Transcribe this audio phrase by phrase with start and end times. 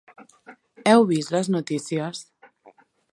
[0.87, 2.25] ¿Heu vist les notícies?